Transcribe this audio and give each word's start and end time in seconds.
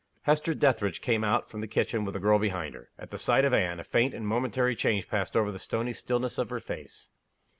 Hester 0.23 0.55
Dethridge 0.55 0.99
came 0.99 1.23
out 1.23 1.47
from 1.47 1.61
the 1.61 1.67
kitchen 1.67 2.03
with 2.05 2.15
the 2.15 2.19
girl 2.19 2.39
behind 2.39 2.73
her. 2.73 2.89
At 2.97 3.11
the 3.11 3.19
sight 3.19 3.45
of 3.45 3.53
Anne, 3.53 3.79
a 3.79 3.83
faint 3.83 4.15
and 4.15 4.27
momentary 4.27 4.75
change 4.75 5.07
passed 5.07 5.35
over 5.35 5.51
the 5.51 5.59
stony 5.59 5.93
stillness 5.93 6.39
of 6.39 6.49
her 6.49 6.59
face. 6.59 7.09